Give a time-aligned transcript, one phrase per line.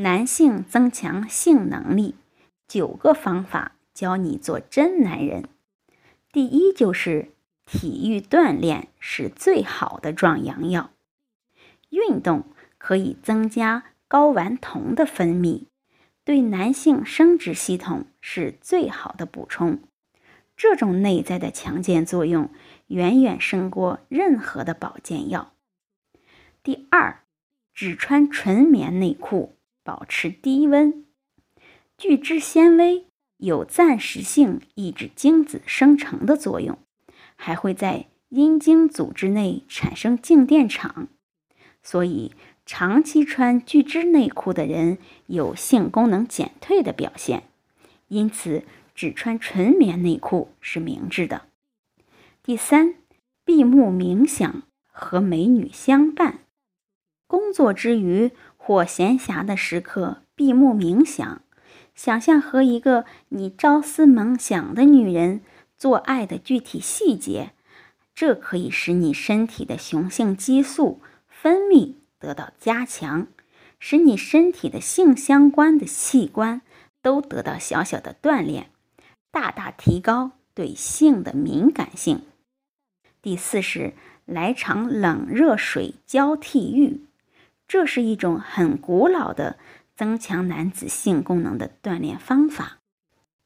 [0.00, 2.14] 男性增强性能力
[2.68, 5.48] 九个方法，教你做真男人。
[6.30, 7.32] 第一就是
[7.66, 10.90] 体育锻炼是最好的壮阳药，
[11.90, 12.44] 运动
[12.78, 15.64] 可以增加睾丸酮的分泌，
[16.24, 19.80] 对男性生殖系统是最好的补充。
[20.56, 22.50] 这种内在的强健作用
[22.86, 25.52] 远远胜过任何的保健药。
[26.62, 27.24] 第二，
[27.74, 29.56] 只穿纯棉内裤，
[29.88, 31.06] 保持低温。
[31.96, 33.06] 聚酯纤维
[33.38, 36.76] 有暂时性抑制精子生成的作用，
[37.36, 41.08] 还会在阴茎组织内产生静电场，
[41.82, 42.34] 所以
[42.66, 47.44] 长期穿聚酯内裤的人有性功能减退的表现。
[48.08, 48.64] 因此。
[48.94, 51.42] 只穿纯棉内裤是明智的。
[52.42, 52.96] 第三，
[53.44, 56.40] 闭目冥想和美女相伴，
[57.28, 58.32] 工作之余
[58.68, 61.40] 或闲暇的时刻闭目冥想，
[61.94, 65.40] 想象和一个你朝思暮想的女人
[65.78, 67.52] 做爱的具体细节，
[68.14, 73.28] 这可以使你身体的雄性激素分泌得到加强，
[73.78, 76.60] 使你身体的性相关的器官
[77.00, 78.68] 都得到小小的锻炼。
[79.30, 82.20] 大大提高对性的敏感性。
[83.22, 83.94] 第四是
[84.26, 87.00] 来场冷热水交替浴，
[87.68, 89.58] 这是一种很古老的
[89.94, 92.78] 增强男子性功能的锻炼方法。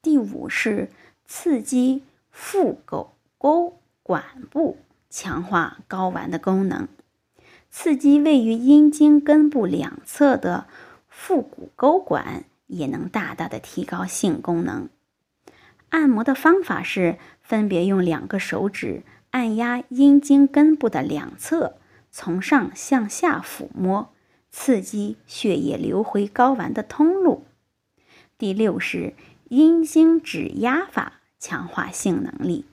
[0.01, 0.89] 第五是
[1.27, 4.79] 刺激腹股沟管部，
[5.11, 6.87] 强化睾丸的功能。
[7.69, 10.67] 刺激位于阴茎根部两侧的
[11.09, 14.89] 腹股沟管，也能大大的提高性功能。
[15.89, 21.75] 按摩的方法是分别用两个手指按压阴茎根部的两侧，
[22.13, 24.13] 从上向下抚摸，
[24.51, 27.43] 刺激血液流回睾丸的通路。
[28.39, 29.15] 第六是
[29.49, 32.67] 阴茎指压法，强化性能力。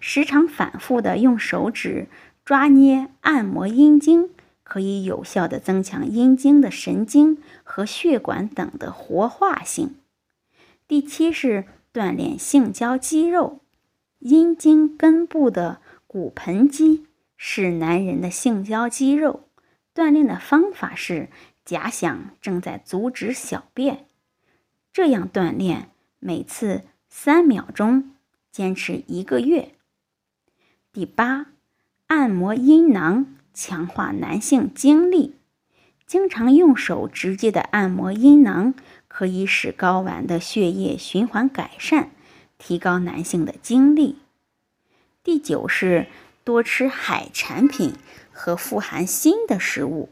[0.00, 2.08] 时常反复的用手指
[2.44, 4.30] 抓捏按摩阴茎，
[4.64, 9.94] 可以有效的增强阴茎的神经和血管等的活化性。
[10.88, 11.66] 第七是。
[11.94, 13.60] 锻炼性交肌肉，
[14.20, 17.04] 阴茎根部的骨盆肌
[17.44, 19.48] 是男人的性交肌肉。
[19.92, 21.28] 锻炼的方法是
[21.64, 24.06] 假想正在阻止小便，
[24.92, 28.12] 这样锻炼每次三秒钟，
[28.52, 29.74] 坚持一个月。
[30.92, 31.46] 第八，
[32.06, 35.34] 按摩阴囊，强化男性精力。
[36.06, 38.72] 经常用手直接的按摩阴囊。
[39.08, 42.12] 可以使睾丸的血液循环改善，
[42.56, 44.16] 提高男性的精力。
[45.22, 46.06] 第九是
[46.44, 47.94] 多吃海产品
[48.32, 50.10] 和富含锌的食物，